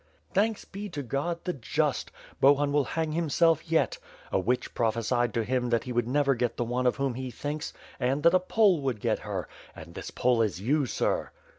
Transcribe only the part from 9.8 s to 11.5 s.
this Pole is you, sir!"